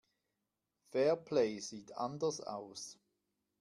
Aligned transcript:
Fairplay 0.89 1.59
sieht 1.59 1.95
anders 1.95 2.41
aus. 2.41 2.97